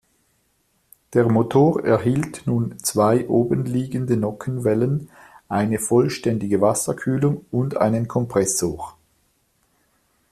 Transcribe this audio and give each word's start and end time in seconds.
Der 1.13 1.29
Motor 1.29 1.85
erhielt 1.85 2.47
nun 2.47 2.75
zwei 2.79 3.27
obenliegende 3.29 4.17
Nockenwellen, 4.17 5.11
eine 5.47 5.77
vollständige 5.77 6.59
Wasserkühlung 6.59 7.45
und 7.51 7.77
einen 7.77 8.07
Kompressor. 8.07 8.97